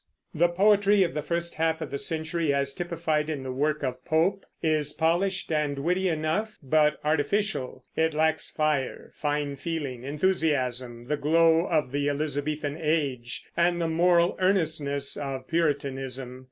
[0.33, 4.03] The poetry of the first half of the century, as typified in the work of
[4.03, 11.17] Pope, is polished and witty enough, but artificial; it lacks fire, fine feeling, enthusiasm, the
[11.17, 16.39] glow of the Elizabethan Age and the moral earnestness of Puritanism.